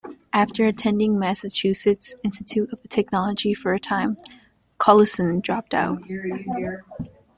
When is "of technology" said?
2.73-3.53